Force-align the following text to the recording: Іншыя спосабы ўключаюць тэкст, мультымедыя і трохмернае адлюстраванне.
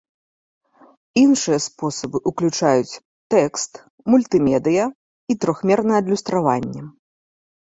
Іншыя 1.23 1.59
спосабы 1.65 2.17
ўключаюць 2.31 2.99
тэкст, 3.35 3.71
мультымедыя 4.15 4.85
і 5.35 5.37
трохмернае 5.45 5.97
адлюстраванне. 6.05 6.81